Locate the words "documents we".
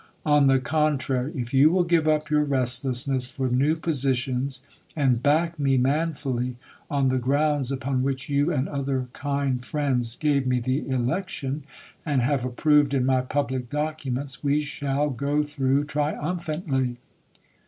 13.69-14.59